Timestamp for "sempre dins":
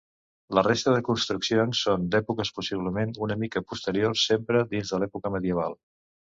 4.33-4.97